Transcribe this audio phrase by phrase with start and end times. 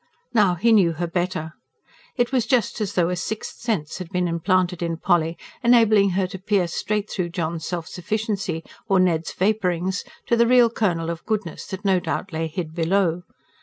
[0.33, 1.53] Now, he knew her better.
[2.15, 6.25] It was just as though a sixth sense had been implanted in Polly, enabling her
[6.25, 11.23] to pierce straight through John's self sufficiency or Ned's vapourings, to the real kernel of
[11.27, 13.21] goodness that no doubt lay hid below.